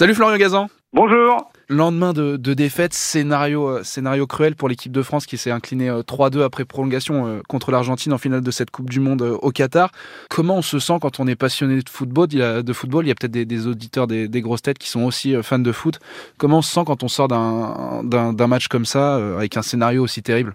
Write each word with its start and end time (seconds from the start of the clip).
Salut 0.00 0.14
Florian 0.14 0.38
Gazan. 0.38 0.68
Bonjour. 0.94 1.52
Lendemain 1.68 2.14
de, 2.14 2.54
défaite, 2.54 2.94
scénario, 2.94 3.68
euh, 3.68 3.82
scénario 3.82 4.26
cruel 4.26 4.56
pour 4.56 4.70
l'équipe 4.70 4.92
de 4.92 5.02
France 5.02 5.26
qui 5.26 5.36
s'est 5.36 5.50
inclinée 5.50 5.90
3-2 5.90 6.38
euh, 6.38 6.46
après 6.46 6.64
prolongation 6.64 7.26
euh, 7.26 7.40
contre 7.46 7.70
l'Argentine 7.70 8.14
en 8.14 8.16
finale 8.16 8.40
de 8.40 8.50
cette 8.50 8.70
Coupe 8.70 8.88
du 8.88 8.98
Monde 8.98 9.20
au 9.20 9.50
Qatar. 9.50 9.90
Comment 10.30 10.56
on 10.56 10.62
se 10.62 10.78
sent 10.78 10.94
quand 11.02 11.20
on 11.20 11.26
est 11.26 11.38
passionné 11.38 11.82
de 11.82 11.88
football? 11.90 12.28
Il 12.32 12.38
y 12.38 12.42
a, 12.42 12.62
de 12.62 12.72
football, 12.72 13.04
il 13.04 13.08
y 13.08 13.10
a 13.10 13.14
peut-être 13.14 13.46
des, 13.46 13.66
auditeurs 13.66 14.06
des, 14.06 14.40
grosses 14.40 14.62
têtes 14.62 14.78
qui 14.78 14.88
sont 14.88 15.04
aussi 15.04 15.34
fans 15.42 15.58
de 15.58 15.70
foot. 15.70 15.98
Comment 16.38 16.60
on 16.60 16.62
se 16.62 16.72
sent 16.72 16.84
quand 16.86 17.02
on 17.02 17.08
sort 17.08 17.28
d'un 17.28 18.46
match 18.48 18.68
comme 18.68 18.86
ça 18.86 19.16
avec 19.36 19.58
un 19.58 19.62
scénario 19.62 20.02
aussi 20.02 20.22
terrible? 20.22 20.54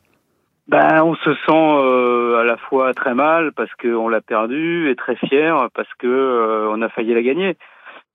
Ben, 0.70 1.04
on 1.04 1.14
se 1.14 1.36
sent 1.46 2.40
à 2.40 2.44
la 2.44 2.58
fois 2.68 2.96
très 2.96 3.14
mal 3.14 3.52
parce 3.52 3.70
qu'on 3.80 4.10
l'a 4.10 4.22
perdu 4.22 4.90
et 4.90 4.96
très 4.96 5.16
fier 5.18 5.68
parce 5.76 5.94
que 6.00 6.68
on 6.72 6.82
a 6.82 6.90
failli 6.90 7.14
la 7.14 7.22
gagner. 7.22 7.56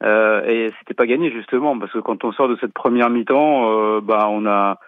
Euh, 0.03 0.43
et 0.47 0.71
c'était 0.79 0.95
pas 0.95 1.07
gagné 1.07 1.31
justement 1.31 1.79
parce 1.79 1.93
que 1.93 1.99
quand 1.99 2.25
on 2.25 2.33
sort 2.33 2.49
de 2.49 2.57
cette 2.61 2.73
première 2.73 3.11
mi-temps, 3.11 3.71
euh, 3.71 4.01
bah 4.01 4.29
on 4.31 4.47
a 4.47 4.79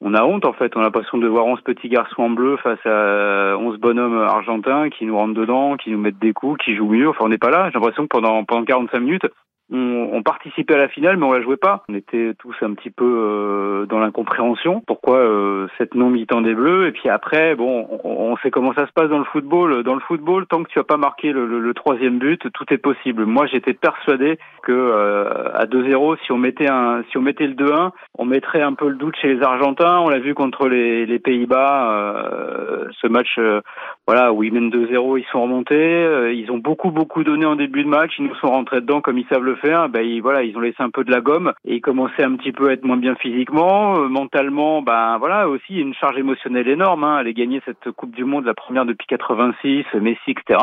on 0.00 0.14
a 0.14 0.22
honte 0.24 0.44
en 0.44 0.52
fait. 0.52 0.76
On 0.76 0.80
a 0.80 0.84
l'impression 0.84 1.18
de 1.18 1.26
voir 1.26 1.46
11 1.46 1.60
petits 1.62 1.88
garçons 1.88 2.22
en 2.22 2.30
bleu 2.30 2.56
face 2.58 2.84
à 2.84 3.56
11 3.58 3.78
bonhommes 3.78 4.18
argentins 4.18 4.90
qui 4.90 5.06
nous 5.06 5.16
rentrent 5.16 5.34
dedans, 5.34 5.76
qui 5.76 5.90
nous 5.90 5.98
mettent 5.98 6.18
des 6.18 6.32
coups, 6.32 6.62
qui 6.62 6.76
jouent 6.76 6.90
mieux. 6.90 7.08
Enfin, 7.08 7.24
on 7.24 7.28
n'est 7.28 7.38
pas 7.38 7.50
là. 7.50 7.70
J'ai 7.70 7.78
l'impression 7.78 8.02
que 8.02 8.08
pendant 8.08 8.44
pendant 8.44 8.64
45 8.64 9.00
minutes, 9.00 9.26
on, 9.70 10.22
participait 10.22 10.74
à 10.74 10.78
la 10.78 10.88
finale, 10.88 11.16
mais 11.16 11.26
on 11.26 11.32
la 11.32 11.42
jouait 11.42 11.56
pas. 11.56 11.84
On 11.88 11.94
était 11.94 12.34
tous 12.38 12.54
un 12.62 12.74
petit 12.74 12.90
peu 12.90 13.04
euh, 13.04 13.86
dans 13.86 13.98
l'incompréhension. 13.98 14.82
Pourquoi 14.86 15.18
euh, 15.18 15.68
cette 15.78 15.94
non 15.94 16.10
mi-temps 16.10 16.40
des 16.40 16.54
Bleus? 16.54 16.88
Et 16.88 16.92
puis 16.92 17.08
après, 17.08 17.54
bon, 17.54 17.86
on, 18.04 18.36
sait 18.38 18.50
comment 18.50 18.72
ça 18.74 18.86
se 18.86 18.92
passe 18.92 19.08
dans 19.08 19.18
le 19.18 19.24
football. 19.24 19.82
Dans 19.82 19.94
le 19.94 20.00
football, 20.00 20.46
tant 20.46 20.62
que 20.62 20.68
tu 20.68 20.78
as 20.78 20.84
pas 20.84 20.96
marqué 20.96 21.32
le, 21.32 21.72
troisième 21.74 22.18
but, 22.18 22.50
tout 22.52 22.64
est 22.70 22.78
possible. 22.78 23.26
Moi, 23.26 23.46
j'étais 23.46 23.74
persuadé 23.74 24.38
que 24.62 24.72
euh, 24.72 25.52
à 25.54 25.66
2-0, 25.66 26.16
si 26.24 26.32
on 26.32 26.38
mettait 26.38 26.70
un, 26.70 27.02
si 27.10 27.18
on 27.18 27.22
mettait 27.22 27.46
le 27.46 27.54
2-1, 27.54 27.90
on 28.16 28.24
mettrait 28.24 28.62
un 28.62 28.74
peu 28.74 28.88
le 28.88 28.96
doute 28.96 29.16
chez 29.20 29.34
les 29.34 29.42
Argentins. 29.42 29.98
On 30.00 30.08
l'a 30.08 30.18
vu 30.18 30.34
contre 30.34 30.68
les, 30.68 31.06
les 31.06 31.18
Pays-Bas, 31.18 32.14
ce 33.00 33.06
match, 33.06 33.38
voilà, 34.08 34.32
où 34.32 34.42
ils 34.42 34.50
mènent 34.50 34.70
2-0, 34.70 35.18
ils 35.18 35.26
sont 35.30 35.42
remontés. 35.42 36.32
ils 36.34 36.50
ont 36.50 36.56
beaucoup 36.56 36.90
beaucoup 36.90 37.24
donné 37.24 37.44
en 37.44 37.56
début 37.56 37.84
de 37.84 37.88
match. 37.90 38.14
Ils 38.18 38.24
nous 38.24 38.34
sont 38.36 38.46
rentrés 38.46 38.80
dedans 38.80 39.02
comme 39.02 39.18
ils 39.18 39.26
savent 39.26 39.44
le 39.44 39.56
faire, 39.56 39.90
ben 39.90 40.00
ils, 40.00 40.22
voilà, 40.22 40.44
ils 40.44 40.56
ont 40.56 40.60
laissé 40.60 40.82
un 40.82 40.88
peu 40.88 41.04
de 41.04 41.10
la 41.10 41.20
gomme 41.20 41.52
et 41.66 41.74
ils 41.74 41.82
commençaient 41.82 42.24
un 42.24 42.34
petit 42.36 42.52
peu 42.52 42.70
à 42.70 42.72
être 42.72 42.84
moins 42.84 42.96
bien 42.96 43.16
physiquement, 43.16 43.98
euh, 43.98 44.08
mentalement, 44.08 44.80
ben 44.80 45.18
voilà 45.18 45.46
aussi 45.46 45.74
une 45.74 45.92
charge 45.92 46.16
émotionnelle 46.16 46.68
énorme. 46.68 47.04
Hein, 47.04 47.16
aller 47.16 47.34
gagner 47.34 47.60
cette 47.66 47.90
Coupe 47.90 48.14
du 48.14 48.24
Monde, 48.24 48.46
la 48.46 48.54
première 48.54 48.86
depuis 48.86 49.06
86, 49.06 49.84
Messi, 50.00 50.30
etc. 50.30 50.58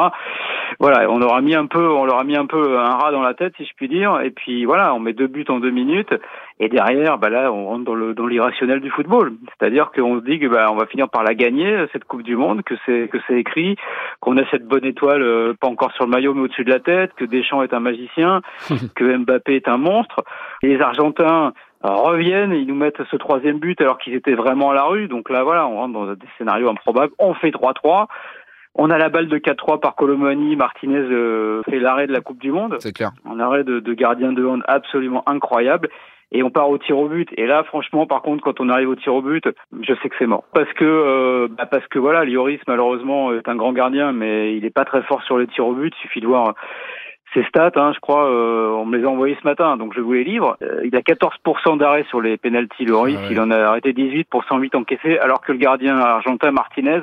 Voilà, 0.79 1.07
on 1.11 1.19
leur 1.19 1.39
mis 1.43 1.53
un 1.53 1.67
peu, 1.67 1.87
on 1.87 2.05
leur 2.05 2.19
a 2.19 2.23
mis 2.23 2.35
un 2.35 2.47
peu 2.47 2.79
un 2.79 2.95
rat 2.95 3.11
dans 3.11 3.21
la 3.21 3.35
tête, 3.35 3.53
si 3.57 3.65
je 3.65 3.73
puis 3.75 3.87
dire. 3.87 4.21
Et 4.21 4.31
puis 4.31 4.65
voilà, 4.65 4.95
on 4.95 4.99
met 4.99 5.13
deux 5.13 5.27
buts 5.27 5.45
en 5.49 5.59
deux 5.59 5.69
minutes 5.69 6.13
et 6.59 6.69
derrière, 6.69 7.17
ben 7.17 7.29
là, 7.29 7.51
on 7.51 7.65
rentre 7.65 7.83
dans 7.83 7.95
le 7.95 8.13
dans 8.13 8.27
l'irrationnel 8.27 8.79
du 8.79 8.89
football. 8.89 9.33
C'est-à-dire 9.57 9.91
qu'on 9.91 10.19
se 10.19 10.25
dit 10.25 10.39
que 10.39 10.47
ben, 10.47 10.67
on 10.69 10.75
va 10.75 10.85
finir 10.85 11.09
par 11.09 11.23
la 11.23 11.33
gagner 11.33 11.85
cette 11.91 12.05
Coupe 12.05 12.23
du 12.23 12.37
Monde, 12.37 12.63
que 12.63 12.75
c'est 12.85 13.09
que 13.09 13.17
c'est 13.27 13.35
écrit, 13.35 13.75
qu'on 14.21 14.37
a 14.37 14.49
cette 14.51 14.65
bonne 14.65 14.85
étoile, 14.85 15.21
euh, 15.21 15.53
pas 15.59 15.67
encore 15.67 15.91
sur 15.93 16.05
le 16.05 16.11
maillot 16.11 16.33
mais 16.33 16.41
au-dessus 16.41 16.63
de 16.63 16.71
la 16.71 16.79
tête, 16.79 17.11
que 17.17 17.25
Deschamps 17.25 17.61
est 17.61 17.73
un 17.73 17.81
magicien, 17.81 18.41
que 18.95 19.17
Mbappé 19.17 19.55
est 19.55 19.67
un 19.67 19.77
monstre. 19.77 20.23
les 20.63 20.79
Argentins 20.79 21.53
reviennent, 21.83 22.53
ils 22.53 22.65
nous 22.65 22.75
mettent 22.75 23.03
ce 23.11 23.15
troisième 23.15 23.59
but 23.59 23.79
alors 23.81 23.97
qu'ils 23.97 24.15
étaient 24.15 24.33
vraiment 24.33 24.71
à 24.71 24.73
la 24.73 24.83
rue. 24.83 25.07
Donc 25.07 25.29
là, 25.29 25.43
voilà, 25.43 25.67
on 25.67 25.75
rentre 25.75 25.93
dans 25.93 26.13
des 26.13 26.27
scénarios 26.37 26.69
improbables. 26.69 27.13
On 27.19 27.33
fait 27.33 27.51
3-3. 27.51 28.07
On 28.77 28.89
a 28.89 28.97
la 28.97 29.09
balle 29.09 29.27
de 29.27 29.37
4-3 29.37 29.79
par 29.79 29.95
Colomani. 29.95 30.55
Martinez 30.55 30.97
euh, 30.97 31.61
fait 31.63 31.79
l'arrêt 31.79 32.07
de 32.07 32.11
la 32.11 32.21
Coupe 32.21 32.39
du 32.39 32.51
Monde. 32.51 32.77
C'est 32.79 32.91
clair. 32.91 33.11
Un 33.29 33.39
arrêt 33.39 33.63
de, 33.63 33.93
gardien 33.93 34.33
de 34.33 34.45
hand 34.45 34.63
absolument 34.67 35.23
incroyable. 35.27 35.89
Et 36.31 36.43
on 36.43 36.49
part 36.49 36.69
au 36.69 36.77
tir 36.77 36.97
au 36.97 37.07
but. 37.07 37.29
Et 37.37 37.45
là, 37.45 37.63
franchement, 37.63 38.07
par 38.07 38.21
contre, 38.21 38.43
quand 38.43 38.59
on 38.59 38.69
arrive 38.69 38.89
au 38.89 38.95
tir 38.95 39.13
au 39.13 39.21
but, 39.21 39.47
je 39.81 39.93
sais 40.01 40.09
que 40.09 40.15
c'est 40.17 40.25
mort. 40.25 40.43
Parce 40.53 40.71
que, 40.73 40.83
euh, 40.83 41.47
bah 41.49 41.65
parce 41.65 41.87
que 41.87 41.99
voilà, 41.99 42.25
Lioris 42.25 42.59
malheureusement 42.67 43.33
est 43.33 43.47
un 43.47 43.55
grand 43.55 43.73
gardien, 43.73 44.11
mais 44.11 44.55
il 44.55 44.63
n'est 44.63 44.69
pas 44.69 44.85
très 44.85 45.03
fort 45.03 45.23
sur 45.23 45.37
les 45.37 45.47
tirs 45.47 45.67
au 45.67 45.73
but. 45.73 45.93
Il 45.97 46.01
suffit 46.01 46.21
de 46.21 46.27
voir 46.27 46.55
ces 47.35 47.43
stats, 47.43 47.71
hein, 47.75 47.91
je 47.93 47.99
crois, 47.99 48.29
euh, 48.29 48.69
on 48.69 48.85
me 48.85 48.97
les 48.97 49.03
a 49.03 49.09
envoyés 49.09 49.37
ce 49.39 49.45
matin, 49.47 49.75
donc 49.77 49.93
je 49.93 49.99
vous 49.99 50.13
les 50.13 50.23
livre. 50.23 50.57
Euh, 50.61 50.81
il 50.85 50.95
a 50.95 51.01
14% 51.01 51.77
d'arrêt 51.77 52.05
sur 52.09 52.21
les 52.21 52.37
pénalties, 52.37 52.85
Loris. 52.85 53.17
Ah 53.19 53.27
il 53.29 53.39
en 53.41 53.51
a 53.51 53.57
arrêté 53.57 53.93
18 53.93 54.27
pour 54.29 54.45
108 54.45 54.73
encaissés, 54.75 55.17
alors 55.19 55.41
que 55.41 55.51
le 55.51 55.57
gardien 55.57 55.97
argentin 55.97 56.51
Martinez, 56.51 57.01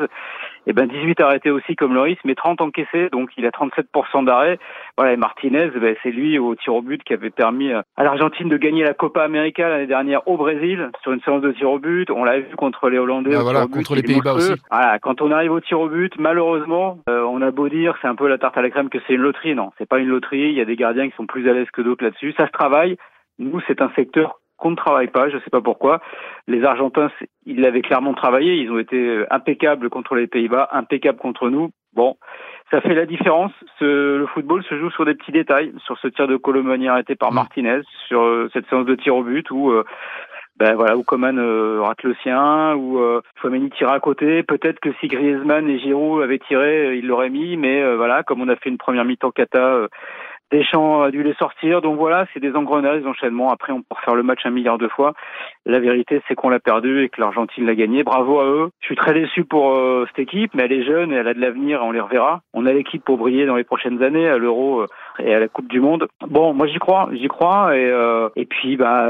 eh 0.67 0.73
ben 0.73 0.87
18 0.87 1.21
arrêtés 1.21 1.51
aussi 1.51 1.75
comme 1.77 1.95
Loris, 1.95 2.19
mais 2.25 2.35
30 2.35 2.61
encaissés, 2.61 3.09
donc 3.11 3.31
il 3.37 3.47
a 3.47 3.51
37% 3.51 4.25
d'arrêt. 4.25 4.59
Voilà, 4.97 5.13
et 5.13 5.17
Martinez, 5.17 5.71
ben, 5.81 5.97
c'est 6.03 6.11
lui 6.11 6.39
au 6.39 6.55
tir 6.55 6.75
au 6.75 6.83
but 6.83 7.03
qui 7.03 7.13
avait 7.13 7.31
permis 7.31 7.73
à 7.73 8.05
l'Argentine 8.05 8.49
de 8.49 8.57
gagner 8.57 8.85
la 8.85 8.95
Copa 8.95 9.23
América 9.23 9.69
l'année 9.69 9.87
dernière 9.87 10.27
au 10.29 10.37
Brésil 10.37 10.91
sur 11.03 11.13
une 11.13 11.21
séance 11.23 11.43
de 11.43 11.53
tir 11.53 11.71
au 11.71 11.79
but. 11.79 12.11
On 12.11 12.25
l'a 12.25 12.41
vu 12.41 12.55
contre 12.57 12.89
les 12.89 12.99
Hollandais. 12.99 13.35
Ah, 13.35 13.43
voilà, 13.43 13.67
contre 13.67 13.95
les 13.95 14.03
Pays-Bas 14.03 14.35
aussi. 14.35 14.53
Voilà, 14.71 14.99
quand 15.01 15.21
on 15.21 15.31
arrive 15.31 15.53
au 15.53 15.61
tir 15.61 15.81
au 15.81 15.89
but, 15.89 16.13
malheureusement, 16.19 16.99
euh, 17.09 17.23
on 17.23 17.43
a 17.43 17.51
beau 17.51 17.69
dire 17.69 17.97
c'est 18.01 18.09
un 18.09 18.15
peu 18.15 18.29
la 18.29 18.39
tarte 18.39 18.57
à 18.57 18.63
la 18.63 18.71
crème 18.71 18.89
que 18.89 18.99
c'est 19.07 19.15
une 19.15 19.23
loterie, 19.23 19.55
non, 19.55 19.71
c'est 19.79 19.89
pas 19.89 19.99
une 19.99 20.09
loterie. 20.09 20.51
Il 20.51 20.55
y 20.55 20.61
a 20.61 20.65
des 20.65 20.77
gardiens 20.77 21.09
qui 21.09 21.17
sont 21.17 21.27
plus 21.27 21.49
à 21.49 21.53
l'aise 21.53 21.71
que 21.73 21.83
d'autres 21.83 22.05
là-dessus. 22.05 22.35
Ça 22.37 22.47
se 22.47 22.53
travaille. 22.53 22.97
Nous, 23.39 23.61
c'est 23.67 23.81
un 23.81 23.91
secteur 23.97 24.39
qu'on 24.63 24.71
ne 24.71 24.77
travaille 24.77 25.09
pas, 25.09 25.29
je 25.29 25.37
ne 25.37 25.41
sais 25.41 25.51
pas 25.51 25.61
pourquoi. 25.61 26.01
Les 26.47 26.65
Argentins, 26.65 27.11
ils 27.45 27.61
l'avaient 27.61 27.83
clairement 27.83 28.15
travaillé, 28.15 28.55
ils 28.55 28.71
ont 28.71 28.79
été 28.79 28.97
euh, 28.97 29.27
impeccables 29.31 29.91
contre 29.91 30.15
les 30.15 30.29
Pays-Bas, 30.29 30.69
impeccables 30.73 31.19
contre 31.19 31.51
nous. 31.51 31.71
Bon, 31.95 32.17
ça 32.71 32.81
fait 32.81 32.95
la 32.95 33.05
différence. 33.05 33.53
le 33.81 34.25
football 34.33 34.63
se 34.63 34.79
joue 34.79 34.91
sur 34.91 35.05
des 35.05 35.15
petits 35.15 35.33
détails, 35.33 35.75
sur 35.85 35.99
ce 35.99 36.07
tir 36.09 36.29
de 36.29 36.37
Colomani 36.37 36.89
arrêté 36.89 37.17
par 37.17 37.33
mm. 37.33 37.35
Martinez, 37.35 37.81
sur 38.07 38.23
euh, 38.23 38.49
cette 38.53 38.69
séance 38.69 38.87
de 38.87 38.95
tir 38.95 39.17
au 39.17 39.25
but 39.25 39.51
où 39.51 39.73
euh, 39.73 39.85
ben 40.57 40.75
voilà, 40.75 40.97
où 40.97 41.03
Coman 41.03 41.39
rate 41.81 42.05
le 42.05 42.15
sien, 42.23 42.75
où 42.77 43.01
euh, 43.01 43.21
Fomeni 43.37 43.71
tire 43.71 43.91
à 43.91 43.99
côté. 43.99 44.45
Peut-être 44.45 44.79
que 44.79 44.93
si 45.01 45.09
Griezmann 45.09 45.69
et 45.69 45.81
Giroud 45.81 46.23
avaient 46.23 46.39
tiré, 46.39 46.97
il 46.97 47.07
l'aurait 47.09 47.31
mis, 47.31 47.57
mais 47.57 47.97
voilà, 47.97 48.23
comme 48.23 48.41
on 48.43 48.49
a 48.49 48.57
fait 48.57 48.69
une 48.69 48.79
première 48.79 49.05
mi-temps 49.05 49.33
cata 49.33 49.89
Deschamps 50.53 51.03
a 51.03 51.11
dû 51.11 51.23
les 51.23 51.33
sortir. 51.35 51.81
Donc 51.81 51.99
voilà, 51.99 52.27
c'est 52.33 52.41
des 52.41 52.55
engrenages, 52.55 53.01
des 53.01 53.09
enchaînements. 53.09 53.51
Après, 53.51 53.73
on 53.73 53.81
peut 53.81 53.97
refaire 53.97 54.15
le 54.15 54.23
match 54.23 54.41
un 54.45 54.51
milliard 54.51 54.77
de 54.77 54.87
fois. 54.87 55.15
La 55.65 55.81
vérité, 55.81 56.21
c'est 56.29 56.35
qu'on 56.35 56.51
l'a 56.51 56.61
perdu 56.61 57.03
et 57.03 57.09
que 57.09 57.21
l'Argentine 57.21 57.65
l'a 57.65 57.75
gagné. 57.75 58.03
Bravo 58.05 58.39
à 58.39 58.45
eux. 58.45 58.71
Je 58.81 58.87
suis 58.87 58.97
très 58.97 59.15
déçu 59.15 59.45
pour 59.45 59.75
euh, 59.75 60.05
cette 60.09 60.19
équipe, 60.19 60.53
mais 60.55 60.65
elle 60.65 60.73
est 60.73 60.85
jeune 60.85 61.11
et 61.11 61.17
elle 61.17 61.29
a 61.29 61.35
de 61.35 61.41
l'avenir 61.41 61.81
on 61.83 61.91
les 61.91 62.01
reverra. 62.01 62.43
On 62.53 62.67
a 62.67 62.73
l'équipe 62.73 63.03
pour 63.03 63.17
briller 63.17 63.47
dans 63.47 63.57
les 63.57 63.65
prochaines 63.65 64.03
années 64.03 64.29
à 64.29 64.37
l'Euro 64.37 64.83
euh, 64.83 64.87
et 65.19 65.35
à 65.35 65.41
la 65.41 65.49
Coupe 65.49 65.69
du 65.69 65.81
Monde. 65.81 66.07
Bon, 66.27 66.53
moi 66.53 66.67
j'y 66.67 66.79
crois, 66.79 67.09
j'y 67.13 67.29
crois. 67.29 67.77
Et, 67.77 67.87
euh, 67.87 68.29
et 68.37 68.45
puis, 68.45 68.77
bah 68.77 69.09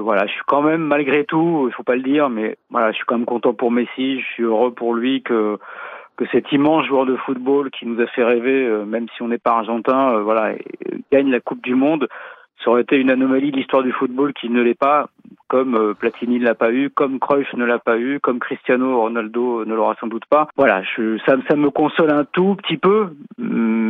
voilà, 0.00 0.26
je 0.26 0.32
suis 0.32 0.42
quand 0.46 0.62
même, 0.62 0.82
malgré 0.82 1.24
tout, 1.24 1.66
il 1.68 1.74
faut 1.74 1.82
pas 1.82 1.96
le 1.96 2.02
dire, 2.02 2.28
mais 2.30 2.56
voilà, 2.70 2.92
je 2.92 2.96
suis 2.96 3.04
quand 3.04 3.16
même 3.16 3.26
content 3.26 3.52
pour 3.52 3.72
Messi. 3.72 4.20
Je 4.20 4.26
suis 4.34 4.42
heureux 4.44 4.72
pour 4.72 4.94
lui 4.94 5.22
que 5.22 5.58
que 6.16 6.24
cet 6.32 6.52
immense 6.52 6.86
joueur 6.86 7.06
de 7.06 7.16
football 7.16 7.70
qui 7.70 7.86
nous 7.86 8.00
a 8.00 8.06
fait 8.06 8.24
rêver, 8.24 8.66
euh, 8.66 8.84
même 8.84 9.06
si 9.14 9.22
on 9.22 9.28
n'est 9.28 9.38
pas 9.38 9.52
argentin, 9.52 10.14
euh, 10.14 10.22
voilà, 10.22 10.54
gagne 11.12 11.30
la 11.30 11.40
Coupe 11.40 11.62
du 11.62 11.74
Monde. 11.74 12.08
Ça 12.62 12.70
aurait 12.70 12.82
été 12.82 12.96
une 12.96 13.10
anomalie 13.10 13.50
de 13.50 13.56
l'histoire 13.56 13.82
du 13.82 13.92
football 13.92 14.32
qui 14.32 14.48
ne 14.48 14.62
l'est 14.62 14.78
pas 14.78 15.08
comme 15.48 15.74
euh, 15.76 15.94
Platini 15.94 16.38
ne 16.38 16.44
l'a 16.44 16.54
pas 16.54 16.72
eu, 16.72 16.90
comme 16.90 17.18
Cruyff 17.18 17.52
ne 17.54 17.64
l'a 17.64 17.78
pas 17.78 17.98
eu, 17.98 18.18
comme 18.20 18.38
Cristiano 18.38 19.00
Ronaldo 19.00 19.64
ne 19.64 19.74
l'aura 19.74 19.94
sans 20.00 20.06
doute 20.06 20.24
pas. 20.30 20.48
Voilà, 20.56 20.82
je, 20.82 21.18
ça, 21.26 21.36
ça, 21.48 21.56
me 21.56 21.70
console 21.70 22.10
un 22.10 22.24
tout 22.24 22.56
petit 22.56 22.76
peu, 22.76 23.10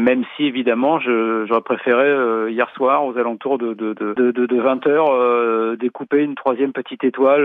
même 0.04 0.24
si 0.36 0.44
évidemment 0.44 1.00
j'aurais 1.00 1.62
préféré 1.62 2.06
euh, 2.06 2.50
hier 2.50 2.68
soir 2.76 3.06
aux 3.06 3.16
alentours 3.16 3.56
de, 3.56 3.72
de, 3.72 3.94
de, 3.94 4.32
de, 4.32 4.46
de 4.46 4.60
20 4.60 4.86
heures 4.86 5.10
euh, 5.10 5.76
découper 5.80 6.18
une 6.18 6.34
troisième 6.34 6.72
petite 6.72 7.02
étoile 7.04 7.42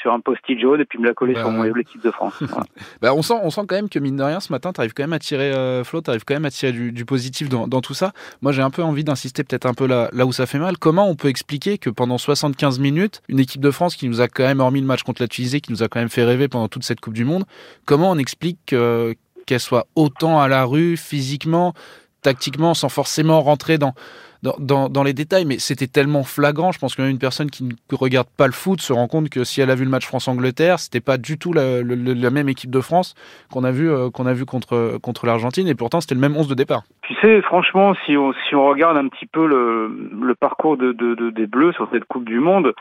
sur 0.00 0.12
un 0.12 0.20
post-it 0.20 0.58
jaune 0.58 0.80
et 0.80 0.84
puis 0.84 0.98
me 0.98 1.06
la 1.06 1.14
coller 1.14 1.34
sur 1.34 1.50
mon 1.50 1.62
l'équipe 1.62 2.02
de 2.02 2.10
France. 2.10 2.42
bah, 3.00 3.14
on, 3.14 3.22
sent, 3.22 3.34
on 3.42 3.50
sent 3.50 3.62
quand 3.68 3.76
même 3.76 3.88
que 3.88 4.00
mine 4.00 4.16
de 4.16 4.22
rien 4.22 4.40
ce 4.40 4.52
matin, 4.52 4.72
tu 4.72 4.80
arrives 4.80 4.94
quand 4.94 5.04
même 5.04 5.12
à 5.12 5.20
tirer, 5.20 5.52
Flo, 5.84 6.02
tu 6.02 6.10
arrives 6.10 6.24
quand 6.24 6.34
même 6.34 6.44
à 6.44 6.50
tirer 6.50 6.72
du, 6.72 6.90
du 6.90 7.04
positif 7.04 7.48
dans, 7.48 7.68
dans, 7.68 7.80
tout 7.80 7.94
ça. 7.94 8.12
Moi 8.42 8.50
j'ai 8.50 8.62
un 8.62 8.70
peu 8.70 8.82
envie 8.82 9.04
d'insister 9.04 9.44
peut-être 9.44 9.66
un 9.66 9.74
peu 9.74 9.86
là, 9.86 10.08
là 10.12 10.26
où 10.26 10.32
ça 10.32 10.46
fait 10.46 10.58
mal. 10.58 10.78
Comment 10.78 11.08
on 11.08 11.14
peut 11.14 11.28
expliquer 11.28 11.78
que 11.78 11.88
pendant 11.88 12.18
75 12.18 12.80
minutes, 12.80 13.22
une 13.28 13.38
équipe 13.38 13.62
de 13.62 13.70
France 13.70 13.94
qui 13.94 14.08
nous 14.08 14.20
a 14.20 14.26
quand 14.26 14.44
même, 14.44 14.60
hormis 14.60 14.80
le 14.80 14.86
match 14.86 15.04
contre 15.04 15.22
la 15.22 15.28
Tunisie, 15.28 15.60
qui 15.60 15.70
nous 15.70 15.84
a 15.84 15.88
quand 15.88 16.00
même 16.00 16.08
fait 16.08 16.24
rêver 16.24 16.48
pendant 16.48 16.68
toute 16.68 16.82
cette 16.82 17.00
Coupe 17.00 17.14
du 17.14 17.24
Monde, 17.24 17.44
comment 17.86 18.10
on 18.10 18.18
explique 18.18 18.74
qu'elle 19.46 19.60
soit 19.60 19.86
autant 19.96 20.40
à 20.40 20.48
la 20.48 20.64
rue 20.64 20.96
physiquement, 20.96 21.74
tactiquement, 22.22 22.74
sans 22.74 22.88
forcément 22.88 23.40
rentrer 23.40 23.78
dans, 23.78 23.94
dans, 24.42 25.02
les 25.04 25.12
détails, 25.12 25.44
mais 25.44 25.58
c'était 25.58 25.86
tellement 25.86 26.24
flagrant. 26.24 26.72
Je 26.72 26.78
pense 26.78 26.94
que 26.94 27.02
même 27.02 27.10
une 27.10 27.18
personne 27.18 27.50
qui 27.50 27.64
ne 27.64 27.74
regarde 27.92 28.26
pas 28.36 28.46
le 28.46 28.52
foot 28.52 28.80
se 28.80 28.92
rend 28.92 29.06
compte 29.06 29.28
que 29.28 29.44
si 29.44 29.60
elle 29.60 29.70
a 29.70 29.74
vu 29.74 29.84
le 29.84 29.90
match 29.90 30.06
France-Angleterre, 30.06 30.78
c'était 30.78 31.00
pas 31.00 31.16
du 31.16 31.38
tout 31.38 31.52
la, 31.52 31.82
même 32.30 32.48
équipe 32.48 32.70
de 32.70 32.80
France 32.80 33.14
qu'on 33.52 33.64
a 33.64 33.70
vu, 33.70 33.90
euh, 33.90 34.10
qu'on 34.10 34.26
a 34.26 34.32
vu 34.32 34.44
contre, 34.44 34.98
contre 35.00 35.26
l'Argentine, 35.26 35.68
et 35.68 35.74
pourtant 35.74 36.00
c'était 36.00 36.14
le 36.14 36.20
même 36.20 36.36
11 36.36 36.48
de 36.48 36.54
départ. 36.54 36.82
Tu 37.02 37.14
sais, 37.20 37.40
franchement, 37.42 37.94
si 38.04 38.16
on, 38.16 38.32
si 38.48 38.54
on 38.54 38.66
regarde 38.66 38.96
un 38.96 39.08
petit 39.08 39.26
peu 39.26 39.46
le, 39.46 39.88
le 40.20 40.34
parcours 40.34 40.76
de, 40.76 40.92
de, 40.92 41.30
des 41.30 41.46
Bleus 41.46 41.72
sur 41.72 41.88
cette 41.92 42.04
Coupe 42.04 42.24
du 42.24 42.40
Monde, 42.40 42.74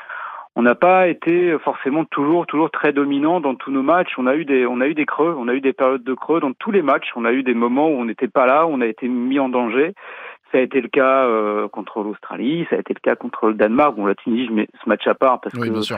on 0.56 0.63
n'a 0.63 0.75
pas 0.75 1.07
été 1.07 1.57
forcément 1.59 2.03
toujours 2.06 2.45
toujours 2.45 2.71
très 2.71 2.92
dominant 2.92 3.39
dans 3.39 3.56
tous 3.56 3.71
nos 3.71 3.83
matchs. 3.83 4.13
On 4.18 4.27
a 4.27 4.36
eu 4.36 4.44
des 4.44 4.65
on 4.65 4.81
a 4.81 4.88
eu 4.88 4.94
des 4.94 5.06
creux, 5.06 5.33
on 5.38 5.48
a 5.48 5.53
eu 5.53 5.62
des 5.62 5.74
périodes 5.74 6.03
de 6.03 6.13
creux 6.13 6.42
dans 6.42 6.51
tous 6.51 6.71
les 6.71 6.81
matchs. 6.81 7.12
On 7.15 7.25
a 7.25 7.31
eu 7.31 7.44
des 7.44 7.53
moments 7.53 7.88
où 7.88 7.94
on 7.94 8.06
n'était 8.06 8.27
pas 8.27 8.45
là, 8.45 8.68
où 8.68 8.71
on 8.71 8.81
a 8.81 8.86
été 8.86 9.07
mis 9.07 9.39
en 9.39 9.48
danger. 9.48 9.94
Ça 10.51 10.57
a 10.57 10.62
été 10.62 10.81
le 10.81 10.89
cas 10.89 11.25
euh, 11.25 11.68
contre 11.69 12.01
l'Australie, 12.01 12.68
ça 12.69 12.75
a 12.75 12.80
été 12.80 12.94
le 12.94 13.00
cas 13.00 13.15
contre 13.15 13.48
le 13.48 13.53
Danemark. 13.53 13.95
Bon, 13.95 14.06
la 14.06 14.15
Tunisie, 14.15 14.48
je 14.48 14.51
mets 14.51 14.68
ce 14.83 14.89
match 14.89 15.07
à 15.07 15.13
part 15.13 15.39
parce 15.39 15.56
oui, 15.56 15.69
que 15.69 15.95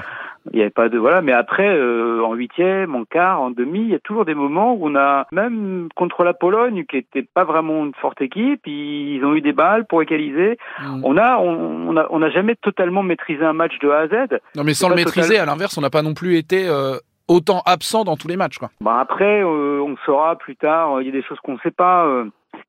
il 0.51 0.55
n'y 0.57 0.61
avait 0.61 0.69
pas 0.69 0.89
de 0.89 0.97
voilà. 0.97 1.21
Mais 1.21 1.31
après, 1.31 1.69
euh, 1.75 2.21
en 2.23 2.33
huitième, 2.33 2.95
en 2.95 3.05
quart, 3.05 3.41
en 3.41 3.49
demi, 3.49 3.79
il 3.79 3.89
y 3.89 3.95
a 3.95 3.99
toujours 3.99 4.25
des 4.25 4.35
moments 4.35 4.73
où 4.73 4.89
on 4.89 4.95
a 4.95 5.25
même 5.31 5.87
contre 5.95 6.23
la 6.23 6.33
Pologne, 6.33 6.83
qui 6.87 6.97
était 6.97 7.23
pas 7.23 7.45
vraiment 7.45 7.85
une 7.85 7.93
forte 7.95 8.21
équipe, 8.21 8.61
ils 8.67 9.21
ont 9.23 9.33
eu 9.33 9.41
des 9.41 9.53
balles 9.53 9.85
pour 9.85 10.01
égaliser. 10.01 10.57
Mm. 10.81 11.01
On 11.03 11.17
a, 11.17 11.37
on, 11.37 11.89
on 11.89 11.97
a, 11.97 12.07
on 12.09 12.21
a 12.21 12.29
jamais 12.29 12.55
totalement 12.55 13.03
maîtrisé 13.03 13.43
un 13.43 13.53
match 13.53 13.79
de 13.79 13.89
A 13.89 13.99
à 13.99 14.07
Z. 14.07 14.13
Non, 14.55 14.63
mais 14.63 14.73
sans 14.73 14.89
le 14.89 14.95
maîtriser, 14.95 15.29
total. 15.29 15.43
à 15.43 15.45
l'inverse, 15.51 15.77
on 15.77 15.81
n'a 15.81 15.89
pas 15.89 16.01
non 16.01 16.13
plus 16.13 16.37
été 16.37 16.67
euh, 16.67 16.97
autant 17.27 17.61
absent 17.65 18.03
dans 18.03 18.17
tous 18.17 18.27
les 18.27 18.37
matchs. 18.37 18.57
Quoi. 18.57 18.69
Bah 18.81 18.99
après, 18.99 19.41
euh, 19.41 19.81
on 19.81 19.95
saura 20.05 20.35
plus 20.37 20.55
tard. 20.57 21.01
Il 21.01 21.05
y 21.07 21.09
a 21.09 21.13
des 21.13 21.23
choses 21.23 21.39
qu'on 21.39 21.53
ne 21.53 21.59
sait 21.59 21.71
pas. 21.71 22.05
euh, 22.05 22.25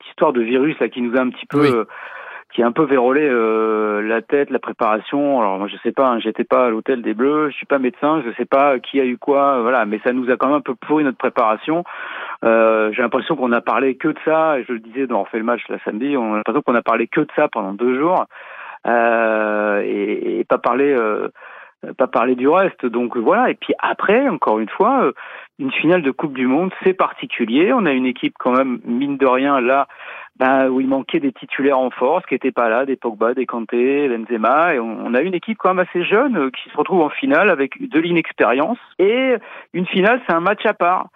histoire 0.09 0.33
de 0.33 0.43
virus 0.43 0.79
là 0.81 0.89
qui 0.89 1.03
nous 1.03 1.17
a 1.17 1.21
un 1.21 1.31
petit 1.31 1.47
peu, 1.47 1.61
Oui. 1.61 1.71
euh, 1.75 1.85
qui 2.53 2.62
a 2.62 2.67
un 2.67 2.73
peu 2.73 2.85
vérolé 2.85 3.27
euh, 3.29 4.01
la 4.03 4.23
tête, 4.23 4.51
la 4.51 4.61
préparation. 4.61 5.41
Alors 5.41 5.59
moi 5.59 5.67
je 5.67 5.77
sais 5.83 5.91
pas, 5.93 6.06
hein, 6.09 6.21
j'étais 6.21 6.45
pas 6.45 6.67
à 6.67 6.71
l'hôtel 6.71 7.03
des 7.03 7.12
Bleus, 7.15 7.51
je 7.51 7.56
suis 7.56 7.67
pas 7.67 7.79
médecin, 7.81 8.23
je 8.25 8.31
sais 8.37 8.45
pas 8.45 8.79
qui 8.79 9.01
a 9.01 9.05
eu 9.05 9.19
quoi, 9.19 9.56
euh, 9.59 9.62
voilà. 9.62 9.85
Mais 9.87 9.99
ça 10.05 10.12
nous 10.12 10.31
a 10.31 10.37
quand 10.37 10.47
même 10.47 10.56
un 10.56 10.61
peu 10.61 10.75
pourri 10.77 11.03
notre 11.03 11.19
préparation. 11.19 11.83
Euh, 12.45 12.93
J'ai 12.93 13.03
l'impression 13.03 13.35
qu'on 13.35 13.51
a 13.53 13.61
parlé 13.61 13.97
que 13.97 14.09
de 14.09 14.19
ça. 14.25 14.59
Et 14.59 14.65
je 14.69 14.73
le 14.73 14.79
disais 14.79 15.06
dans 15.09 15.21
on 15.21 15.23
refait 15.25 15.39
le 15.39 15.45
match 15.45 15.62
la 15.69 15.79
samedi, 15.81 16.17
on 16.17 16.35
a 16.35 16.37
l'impression 16.37 16.62
qu'on 16.62 16.75
a 16.77 16.83
parlé 16.83 17.09
que 17.09 17.23
de 17.23 17.31
ça 17.35 17.49
pendant 17.49 17.73
deux 17.73 17.99
jours 17.99 18.27
euh, 18.87 19.81
et, 19.85 20.39
et 20.41 20.45
pas 20.45 20.59
parlé. 20.59 20.93
Euh, 20.93 21.29
pas 21.92 22.06
parler 22.06 22.34
du 22.34 22.48
reste. 22.48 22.86
Donc 22.86 23.16
voilà. 23.16 23.50
Et 23.50 23.54
puis 23.54 23.75
après, 23.78 24.28
encore 24.28 24.58
une 24.58 24.69
fois, 24.69 25.04
euh, 25.04 25.12
une 25.58 25.70
finale 25.72 26.02
de 26.02 26.10
Coupe 26.10 26.32
du 26.34 26.46
Monde, 26.46 26.72
c'est 26.82 26.94
particulier. 26.94 27.72
On 27.72 27.86
a 27.86 27.92
une 27.92 28.06
équipe 28.06 28.34
quand 28.38 28.52
même, 28.52 28.81
mine 28.84 29.16
de 29.19 29.26
rien, 29.26 29.60
là, 29.60 29.86
ben, 30.38 30.69
où 30.69 30.81
il 30.81 30.88
manquait 30.88 31.20
des 31.20 31.32
titulaires 31.32 31.78
en 31.78 31.90
force, 31.90 32.25
qui 32.26 32.34
n'étaient 32.34 32.50
pas 32.50 32.69
là, 32.69 32.84
des 32.86 32.96
Pogba, 32.96 33.34
des 33.34 33.46
Kanté, 33.46 34.08
Benzema. 34.08 34.75
Et 34.75 34.81
on, 34.81 34.98
on 35.06 35.14
a 35.14 35.20
une 35.20 35.34
équipe 35.34 35.58
quand 35.58 35.75
même 35.75 35.86
assez 35.88 36.04
jeune 36.04 36.36
euh, 36.36 36.50
qui 36.50 36.69
se 36.70 36.76
retrouve 36.76 37.02
en 37.02 37.10
finale 37.10 37.50
avec 37.50 37.81
de 37.88 38.00
l'inexpérience. 38.00 38.78
Et 38.98 39.34
une 39.75 39.86
finale, 39.86 40.20
c'est 40.26 40.34
un 40.34 40.40
match 40.40 40.64
à 40.66 40.75
part. 40.75 41.06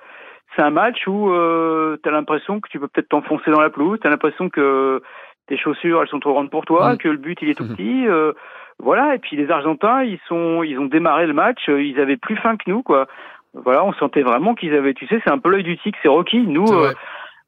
C'est 0.57 0.63
un 0.63 0.71
match 0.71 1.07
où 1.07 1.31
euh, 1.31 1.97
tu 2.03 2.09
as 2.09 2.13
l'impression 2.13 2.61
que 2.61 2.69
tu 2.69 2.79
peux 2.81 2.89
peut-être 2.89 3.09
t'enfoncer 3.11 3.51
dans 3.51 3.61
la 3.61 3.71
pelouse, 3.71 3.99
tu 4.01 4.07
as 4.07 4.11
l'impression 4.11 4.49
que 4.49 5.03
tes 5.47 5.57
chaussures, 5.57 6.01
elles 6.03 6.09
sont 6.09 6.21
trop 6.21 6.33
grandes 6.33 6.51
pour 6.51 6.65
toi, 6.65 6.95
Mm. 6.95 6.99
que 6.99 7.09
le 7.09 7.17
but, 7.17 7.39
il 7.43 7.49
est 7.51 7.55
tout 7.55 7.65
Mhm. 7.65 7.77
petit. 7.77 8.07
euh, 8.07 8.33
voilà, 8.81 9.15
et 9.15 9.19
puis 9.19 9.37
les 9.37 9.51
Argentins, 9.51 10.03
ils 10.03 10.21
sont, 10.29 10.63
ils 10.63 10.79
ont 10.79 10.87
démarré 10.87 11.27
le 11.27 11.33
match, 11.33 11.69
euh, 11.69 11.83
ils 11.83 12.01
avaient 12.01 12.17
plus 12.17 12.37
faim 12.37 12.57
que 12.57 12.71
nous, 12.71 12.83
quoi. 12.83 13.07
Voilà, 13.55 13.85
on 13.85 13.93
sentait 13.95 14.23
vraiment 14.23 14.55
qu'ils 14.55 14.75
avaient, 14.75 14.95
tu 14.95 15.07
sais, 15.07 15.21
c'est 15.25 15.33
un 15.33 15.39
peu 15.39 15.51
l'œil 15.51 15.65
du 15.65 15.77
tigre, 15.79 15.99
c'est 16.03 16.09
Rocky. 16.09 16.47
Nous, 16.47 16.67
euh, 16.71 16.93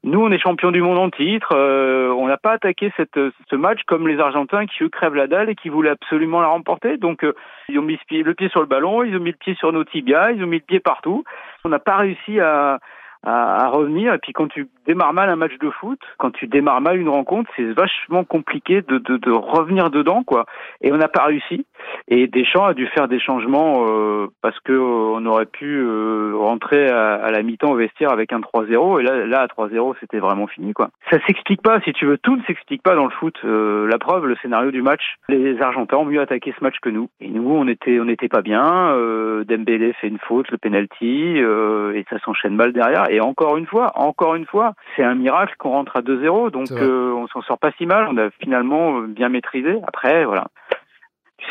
nous, 0.03 0.19
on 0.19 0.31
est 0.31 0.39
champion 0.39 0.71
du 0.71 0.81
monde 0.81 0.97
en 0.97 1.09
titre. 1.11 1.53
euh, 1.55 2.09
on 2.09 2.27
n'a 2.27 2.37
pas 2.37 2.53
attaqué 2.53 2.91
cette, 2.97 3.19
ce 3.49 3.55
match 3.55 3.81
comme 3.85 4.07
les 4.07 4.19
Argentins 4.19 4.65
qui 4.65 4.83
eux 4.83 4.89
crèvent 4.89 5.15
la 5.15 5.27
dalle 5.27 5.49
et 5.49 5.55
qui 5.55 5.69
voulaient 5.69 5.91
absolument 5.91 6.41
la 6.41 6.47
remporter. 6.47 6.97
Donc, 6.97 7.23
euh, 7.23 7.33
ils 7.69 7.77
ont 7.77 7.83
mis 7.83 7.99
le 8.09 8.33
pied 8.33 8.49
sur 8.49 8.61
le 8.61 8.65
ballon, 8.65 9.03
ils 9.03 9.15
ont 9.15 9.19
mis 9.19 9.31
le 9.31 9.37
pied 9.37 9.53
sur 9.55 9.71
nos 9.71 9.83
tibias, 9.83 10.31
ils 10.31 10.43
ont 10.43 10.47
mis 10.47 10.57
le 10.57 10.65
pied 10.65 10.79
partout. 10.79 11.23
On 11.63 11.69
n'a 11.69 11.79
pas 11.79 11.97
réussi 11.97 12.39
à, 12.39 12.79
à, 13.23 13.65
à 13.65 13.67
revenir. 13.69 14.13
Et 14.13 14.17
puis, 14.17 14.33
quand 14.33 14.47
tu 14.47 14.67
démarres 14.85 15.13
mal 15.13 15.29
un 15.29 15.35
match 15.35 15.57
de 15.59 15.69
foot, 15.69 15.99
quand 16.17 16.31
tu 16.31 16.47
démarres 16.47 16.81
mal 16.81 16.97
une 16.97 17.09
rencontre, 17.09 17.49
c'est 17.55 17.71
vachement 17.73 18.23
compliqué 18.23 18.81
de, 18.81 18.97
de, 18.97 19.17
de 19.17 19.31
revenir 19.31 19.89
dedans, 19.89 20.23
quoi. 20.23 20.45
Et 20.81 20.91
on 20.91 20.97
n'a 20.97 21.07
pas 21.07 21.25
réussi. 21.25 21.65
Et 22.07 22.27
Deschamps 22.27 22.65
a 22.65 22.73
dû 22.73 22.87
faire 22.87 23.07
des 23.07 23.19
changements 23.19 23.85
euh, 23.87 24.27
parce 24.41 24.59
que 24.61 24.71
euh, 24.71 25.15
on 25.15 25.25
aurait 25.25 25.45
pu 25.45 25.65
euh, 25.65 26.33
rentrer 26.35 26.89
à, 26.89 27.15
à 27.15 27.31
la 27.31 27.41
mi-temps 27.43 27.71
au 27.71 27.75
vestiaire 27.75 28.11
avec 28.11 28.33
un 28.33 28.39
3-0 28.39 28.99
et 28.99 29.03
là, 29.03 29.25
là 29.25 29.41
à 29.41 29.47
3-0 29.47 29.95
c'était 29.99 30.19
vraiment 30.19 30.47
fini 30.47 30.73
quoi. 30.73 30.89
Ça 31.09 31.17
s'explique 31.25 31.61
pas 31.61 31.79
si 31.81 31.93
tu 31.93 32.05
veux, 32.05 32.17
tout 32.17 32.35
ne 32.35 32.43
s'explique 32.43 32.83
pas 32.83 32.95
dans 32.95 33.05
le 33.05 33.11
foot. 33.11 33.35
Euh, 33.43 33.87
la 33.87 33.97
preuve, 33.97 34.25
le 34.25 34.35
scénario 34.41 34.71
du 34.71 34.81
match, 34.81 35.01
les 35.29 35.61
Argentins 35.61 35.97
ont 35.97 36.05
mieux 36.05 36.21
attaqué 36.21 36.53
ce 36.57 36.63
match 36.63 36.75
que 36.81 36.89
nous 36.89 37.09
et 37.19 37.29
nous 37.29 37.49
on 37.49 37.67
était 37.67 37.99
on 37.99 38.05
n'était 38.05 38.29
pas 38.29 38.41
bien. 38.41 38.91
Euh, 38.93 39.43
Dembélé 39.43 39.93
fait 39.93 40.07
une 40.07 40.19
faute, 40.19 40.49
le 40.51 40.57
penalty 40.57 41.37
et 41.37 42.05
ça 42.09 42.19
s'enchaîne 42.19 42.55
mal 42.55 42.73
derrière. 42.73 43.09
Et 43.13 43.19
encore 43.21 43.57
une 43.57 43.65
fois, 43.67 43.91
encore 43.95 44.35
une 44.35 44.45
fois, 44.45 44.73
c'est 44.95 45.03
un 45.03 45.15
miracle 45.15 45.53
qu'on 45.59 45.69
rentre 45.71 45.97
à 45.97 46.01
2-0 46.01 46.51
donc 46.51 46.67
euh, 46.71 47.11
on 47.13 47.27
s'en 47.27 47.41
sort 47.41 47.59
pas 47.59 47.71
si 47.77 47.85
mal. 47.85 48.07
On 48.09 48.17
a 48.17 48.29
finalement 48.41 48.99
euh, 49.01 49.07
bien 49.07 49.29
maîtrisé. 49.29 49.75
Après 49.87 50.25
voilà. 50.25 50.47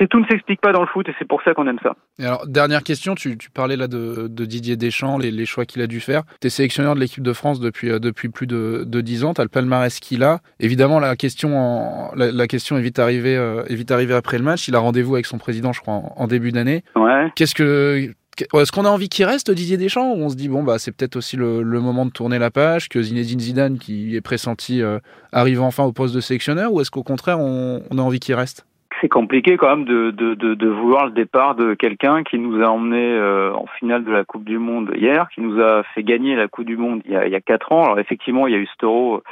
Tout 0.08 0.18
ne 0.18 0.24
s'explique 0.26 0.62
pas 0.62 0.72
dans 0.72 0.80
le 0.80 0.86
foot 0.86 1.06
et 1.10 1.14
c'est 1.18 1.28
pour 1.28 1.42
ça 1.42 1.52
qu'on 1.52 1.66
aime 1.66 1.78
ça. 1.82 1.92
Et 2.18 2.24
alors, 2.24 2.46
dernière 2.46 2.82
question, 2.82 3.14
tu, 3.14 3.36
tu 3.36 3.50
parlais 3.50 3.76
là 3.76 3.86
de, 3.86 4.28
de 4.28 4.44
Didier 4.46 4.76
Deschamps, 4.76 5.18
les, 5.18 5.30
les 5.30 5.44
choix 5.44 5.66
qu'il 5.66 5.82
a 5.82 5.86
dû 5.86 6.00
faire. 6.00 6.22
Tu 6.40 6.46
es 6.46 6.50
sélectionneur 6.50 6.94
de 6.94 7.00
l'équipe 7.00 7.22
de 7.22 7.32
France 7.34 7.60
depuis, 7.60 7.90
euh, 7.90 7.98
depuis 7.98 8.30
plus 8.30 8.46
de, 8.46 8.84
de 8.86 9.00
10 9.02 9.24
ans, 9.24 9.34
tu 9.34 9.42
as 9.42 9.44
le 9.44 9.50
palmarès 9.50 10.00
qu'il 10.00 10.22
a. 10.22 10.38
Évidemment, 10.58 11.00
la 11.00 11.16
question, 11.16 11.54
en- 11.58 12.12
la, 12.16 12.32
la 12.32 12.46
question 12.46 12.78
est 12.78 12.80
vite, 12.80 12.98
arrivée, 12.98 13.36
euh, 13.36 13.62
est 13.68 13.74
vite 13.74 13.90
arrivée 13.90 14.14
après 14.14 14.38
le 14.38 14.44
match. 14.44 14.68
Il 14.68 14.74
a 14.74 14.78
rendez-vous 14.78 15.14
avec 15.16 15.26
son 15.26 15.36
président, 15.36 15.74
je 15.74 15.82
crois, 15.82 15.92
en, 15.94 16.14
en 16.16 16.26
début 16.26 16.52
d'année. 16.52 16.82
Ouais. 16.96 17.30
Qu'est-ce 17.36 17.54
que. 17.54 18.14
Est-ce 18.54 18.72
qu'on 18.72 18.84
a 18.84 18.88
envie 18.88 19.08
qu'il 19.08 19.24
reste 19.24 19.50
Didier 19.50 19.76
Deschamps 19.76 20.12
ou 20.12 20.22
on 20.22 20.28
se 20.28 20.36
dit 20.36 20.48
bon 20.48 20.62
bah 20.62 20.78
c'est 20.78 20.96
peut-être 20.96 21.16
aussi 21.16 21.36
le, 21.36 21.62
moment 21.62 22.06
de 22.06 22.10
tourner 22.10 22.38
la 22.38 22.50
page 22.50 22.88
que 22.88 23.02
Zinedine 23.02 23.40
Zidane 23.40 23.78
qui 23.78 24.16
est 24.16 24.20
pressenti 24.20 24.82
euh, 24.82 24.98
arrive 25.32 25.60
enfin 25.60 25.84
au 25.84 25.92
poste 25.92 26.14
de 26.14 26.20
sélectionneur 26.20 26.72
ou 26.72 26.80
est-ce 26.80 26.90
qu'au 26.90 27.02
contraire 27.02 27.38
on, 27.38 27.80
a 27.98 28.00
envie 28.00 28.20
qu'il 28.20 28.34
reste? 28.34 28.66
C'est 29.00 29.08
compliqué 29.08 29.56
quand 29.56 29.76
même 29.76 29.84
de, 29.84 30.68
vouloir 30.68 31.06
le 31.06 31.12
départ 31.12 31.54
de 31.54 31.74
quelqu'un 31.74 32.22
qui 32.22 32.38
nous 32.38 32.62
a 32.62 32.68
emmené 32.68 33.02
euh, 33.02 33.52
en 33.54 33.66
finale 33.78 34.04
de 34.04 34.12
la 34.12 34.24
Coupe 34.24 34.44
du 34.44 34.58
Monde 34.58 34.92
hier, 34.94 35.28
qui 35.34 35.40
nous 35.40 35.60
a 35.60 35.82
fait 35.94 36.02
gagner 36.02 36.36
la 36.36 36.48
Coupe 36.48 36.66
du 36.66 36.76
Monde 36.76 37.00
il 37.06 37.12
y 37.12 37.16
a, 37.16 37.26
il 37.26 37.42
quatre 37.42 37.72
ans. 37.72 37.84
Alors 37.84 37.98
effectivement, 37.98 38.46
il 38.46 38.52
y 38.52 38.56
a 38.56 38.58
eu 38.58 38.68
Euro 38.82 39.22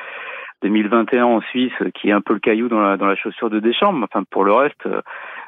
2021 0.62 1.24
en 1.24 1.40
Suisse 1.42 1.72
qui 1.94 2.08
est 2.08 2.12
un 2.12 2.20
peu 2.20 2.34
le 2.34 2.40
caillou 2.40 2.68
dans 2.68 2.80
la, 2.80 3.16
chaussure 3.16 3.50
de 3.50 3.60
Deschamps. 3.60 3.94
Enfin, 4.02 4.24
pour 4.30 4.44
le 4.44 4.52
reste, 4.52 4.86
euh, 4.86 5.02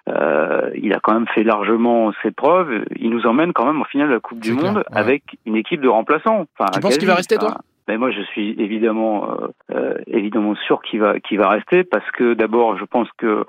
il 0.06 0.92
a 0.92 1.00
quand 1.02 1.14
même 1.14 1.28
fait 1.28 1.42
largement 1.42 2.12
ses 2.22 2.30
preuves. 2.30 2.84
Il 2.96 3.10
nous 3.10 3.26
emmène 3.26 3.52
quand 3.52 3.66
même 3.66 3.80
en 3.80 3.84
finale 3.84 4.08
de 4.08 4.14
la 4.14 4.20
Coupe 4.20 4.40
du 4.40 4.54
clair, 4.54 4.72
Monde 4.72 4.76
ouais. 4.78 4.98
avec 4.98 5.22
une 5.46 5.56
équipe 5.56 5.80
de 5.80 5.88
remplaçants. 5.88 6.46
Enfin, 6.58 6.70
Tu 6.72 6.80
penses 6.80 6.98
qu'il 6.98 7.08
va 7.08 7.14
rester, 7.14 7.36
toi? 7.36 7.58
Mais 7.88 7.98
moi, 7.98 8.10
je 8.10 8.22
suis 8.22 8.54
évidemment, 8.58 9.30
euh, 9.30 9.48
euh, 9.74 9.94
évidemment 10.06 10.54
sûr 10.54 10.80
qu'il 10.82 11.00
va, 11.00 11.18
qu'il 11.18 11.38
va 11.38 11.48
rester 11.48 11.82
parce 11.82 12.08
que 12.12 12.34
d'abord, 12.34 12.78
je 12.78 12.84
pense 12.84 13.08
que 13.18 13.44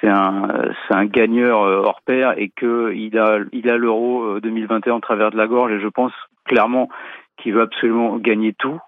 c'est 0.00 0.08
un, 0.08 0.48
c'est 0.86 0.94
un 0.94 1.04
gagneur 1.04 1.62
euh, 1.62 1.82
hors 1.82 2.00
pair 2.02 2.34
et 2.36 2.48
que 2.48 2.92
il 2.94 3.18
a, 3.18 3.38
il 3.52 3.68
a 3.68 3.76
l'Euro 3.76 4.36
euh, 4.36 4.40
2021 4.40 4.94
en 4.94 5.00
travers 5.00 5.30
de 5.30 5.36
la 5.36 5.46
gorge 5.46 5.72
et 5.72 5.80
je 5.80 5.88
pense 5.88 6.12
clairement 6.44 6.88
qu'il 7.36 7.54
veut 7.54 7.62
absolument 7.62 8.16
gagner 8.16 8.52
tout 8.54 8.78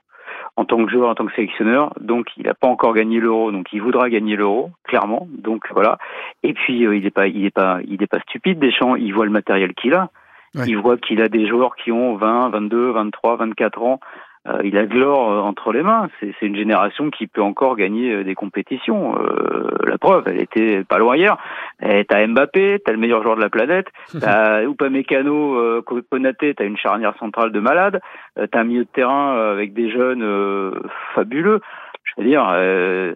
en 0.58 0.64
tant 0.64 0.84
que 0.84 0.90
joueur, 0.90 1.08
en 1.08 1.14
tant 1.14 1.24
que 1.24 1.34
sélectionneur. 1.34 1.94
Donc, 2.00 2.26
il 2.36 2.46
n'a 2.46 2.52
pas 2.52 2.66
encore 2.66 2.92
gagné 2.92 3.20
l'Euro, 3.20 3.52
donc 3.52 3.68
il 3.72 3.80
voudra 3.80 4.10
gagner 4.10 4.34
l'Euro, 4.34 4.70
clairement. 4.82 5.28
Donc 5.30 5.62
voilà. 5.70 5.98
Et 6.42 6.52
puis, 6.52 6.84
euh, 6.84 6.96
il 6.96 7.04
n'est 7.04 7.12
pas, 7.12 7.28
il 7.28 7.44
est 7.46 7.54
pas, 7.54 7.78
il 7.86 8.02
est 8.02 8.08
pas 8.08 8.18
stupide. 8.22 8.58
Deschamps, 8.58 8.96
il 8.96 9.14
voit 9.14 9.24
le 9.24 9.30
matériel 9.30 9.72
qu'il 9.74 9.94
a. 9.94 10.10
Ouais. 10.56 10.64
Il 10.66 10.76
voit 10.78 10.96
qu'il 10.96 11.22
a 11.22 11.28
des 11.28 11.46
joueurs 11.46 11.76
qui 11.76 11.92
ont 11.92 12.16
20, 12.16 12.48
22, 12.48 12.90
23, 12.90 13.36
24 13.36 13.82
ans. 13.82 14.00
Euh, 14.46 14.60
il 14.64 14.76
a 14.78 14.86
de 14.86 14.94
l'or 14.94 15.30
euh, 15.30 15.40
entre 15.40 15.72
les 15.72 15.82
mains. 15.82 16.08
C'est 16.20 16.34
une 16.42 16.56
génération 16.56 17.10
qui 17.10 17.26
peut 17.26 17.42
encore 17.42 17.76
gagner 17.76 18.12
euh, 18.12 18.24
des 18.24 18.34
compétitions. 18.34 19.18
Euh, 19.18 19.68
la 19.86 19.98
preuve, 19.98 20.24
elle 20.26 20.40
était 20.40 20.84
pas 20.84 20.98
loin 20.98 21.16
hier. 21.16 21.36
Et 21.82 22.04
T'as 22.04 22.26
Mbappé, 22.26 22.80
t'as 22.84 22.92
le 22.92 22.98
meilleur 22.98 23.22
joueur 23.22 23.36
de 23.36 23.40
la 23.40 23.50
planète. 23.50 23.86
T'as 24.20 24.62
Upamecano, 24.62 25.56
euh, 25.56 25.82
Konaté, 26.10 26.54
t'as 26.54 26.64
une 26.64 26.76
charnière 26.76 27.14
centrale 27.18 27.52
de 27.52 27.60
malade. 27.60 28.00
Euh, 28.38 28.46
t'as 28.50 28.60
un 28.60 28.64
milieu 28.64 28.84
de 28.84 28.90
terrain 28.90 29.36
avec 29.50 29.74
des 29.74 29.90
jeunes 29.90 30.22
euh, 30.22 30.72
fabuleux. 31.14 31.60
Je 32.04 32.12
veux 32.16 32.28
dire, 32.28 32.48
euh, 32.52 33.14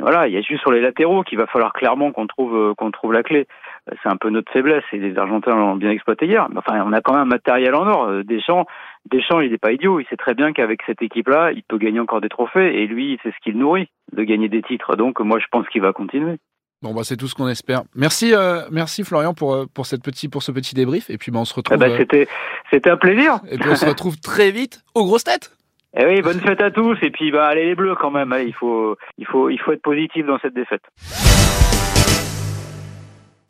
voilà, 0.00 0.26
il 0.28 0.34
y 0.34 0.36
a 0.36 0.42
juste 0.42 0.60
sur 0.60 0.72
les 0.72 0.80
latéraux 0.80 1.22
qu'il 1.22 1.38
va 1.38 1.46
falloir 1.46 1.72
clairement 1.72 2.12
qu'on 2.12 2.26
trouve 2.26 2.74
qu'on 2.74 2.90
trouve 2.90 3.12
la 3.12 3.22
clé. 3.22 3.46
C'est 4.02 4.08
un 4.08 4.16
peu 4.16 4.28
notre 4.30 4.52
faiblesse 4.52 4.84
et 4.92 4.98
les 4.98 5.16
Argentins 5.16 5.54
l'ont 5.54 5.76
bien 5.76 5.90
exploité 5.90 6.26
hier. 6.26 6.48
Enfin, 6.56 6.82
on 6.84 6.92
a 6.92 7.00
quand 7.00 7.14
même 7.14 7.22
un 7.22 7.24
matériel 7.24 7.74
en 7.74 7.86
or. 7.86 8.24
Deschamps, 8.24 8.66
Deschamps, 9.10 9.40
il 9.40 9.50
n'est 9.50 9.58
pas 9.58 9.72
idiot. 9.72 10.00
Il 10.00 10.06
sait 10.06 10.16
très 10.16 10.34
bien 10.34 10.52
qu'avec 10.52 10.80
cette 10.86 11.02
équipe-là, 11.02 11.52
il 11.52 11.62
peut 11.62 11.78
gagner 11.78 12.00
encore 12.00 12.20
des 12.20 12.28
trophées. 12.28 12.82
Et 12.82 12.86
lui, 12.86 13.18
c'est 13.22 13.30
ce 13.30 13.36
qu'il 13.42 13.56
nourrit, 13.58 13.88
de 14.12 14.22
gagner 14.22 14.48
des 14.48 14.62
titres. 14.62 14.96
Donc, 14.96 15.20
moi, 15.20 15.38
je 15.38 15.46
pense 15.50 15.66
qu'il 15.68 15.82
va 15.82 15.92
continuer. 15.92 16.36
Bon 16.82 16.94
bah 16.94 17.02
c'est 17.04 17.18
tout 17.18 17.28
ce 17.28 17.34
qu'on 17.34 17.46
espère. 17.48 17.82
Merci 17.94 18.32
euh, 18.34 18.62
merci 18.70 19.04
Florian 19.04 19.34
pour 19.34 19.52
euh, 19.52 19.66
pour 19.74 19.84
cette 19.84 20.02
petit 20.02 20.30
pour 20.30 20.42
ce 20.42 20.50
petit 20.50 20.74
débrief 20.74 21.10
et 21.10 21.18
puis 21.18 21.30
bah 21.30 21.38
on 21.40 21.44
se 21.44 21.52
Eh 21.52 21.56
retrouve 21.58 21.82
euh, 21.82 21.98
c'était, 21.98 22.26
c'était 22.70 22.88
un 22.88 22.96
plaisir. 22.96 23.40
et 23.50 23.58
puis 23.58 23.68
on 23.68 23.76
se 23.76 23.84
retrouve 23.84 24.18
très 24.22 24.50
vite 24.50 24.80
aux 24.94 25.04
grosses 25.04 25.24
têtes. 25.24 25.50
Eh 25.94 26.06
oui, 26.06 26.22
bonne 26.22 26.40
fête 26.40 26.62
à 26.62 26.70
tous. 26.70 26.96
Et 27.02 27.10
puis, 27.10 27.32
bah, 27.32 27.46
allez 27.48 27.66
les 27.66 27.74
Bleus 27.74 27.96
quand 28.00 28.10
même. 28.12 28.32
Allez, 28.32 28.46
il 28.46 28.54
faut, 28.54 28.96
il 29.18 29.26
faut, 29.26 29.50
il 29.50 29.58
faut 29.58 29.72
être 29.72 29.82
positif 29.82 30.24
dans 30.24 30.38
cette 30.38 30.54
défaite. 30.54 30.82